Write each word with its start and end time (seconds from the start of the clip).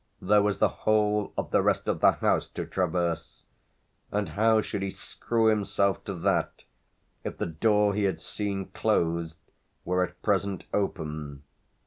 There 0.19 0.41
was 0.41 0.57
the 0.57 0.67
whole 0.67 1.31
of 1.37 1.51
the 1.51 1.61
rest 1.61 1.87
of 1.87 1.99
the 1.99 2.13
house 2.13 2.47
to 2.55 2.65
traverse, 2.65 3.45
and 4.11 4.29
how 4.29 4.59
should 4.59 4.81
he 4.81 4.89
screw 4.89 5.45
himself 5.45 6.03
to 6.05 6.15
that 6.15 6.63
if 7.23 7.37
the 7.37 7.45
door 7.45 7.93
he 7.93 8.05
had 8.05 8.19
seen 8.19 8.65
closed 8.69 9.37
were 9.85 10.03
at 10.03 10.19
present 10.23 10.63
open? 10.73 11.43